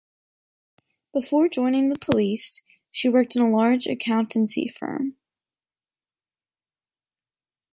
[1.13, 5.15] Before joining the police, she worked in a large accountancy firm.